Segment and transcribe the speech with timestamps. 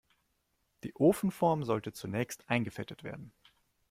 [0.83, 3.31] Die Ofenform sollte zunächst eingefettet werden.